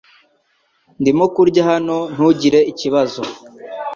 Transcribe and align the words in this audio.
Ndimo 0.99 1.25
kurya 1.35 1.61
hano 1.69 1.97
ntugire 2.13 2.59
ikibazo 2.71 3.21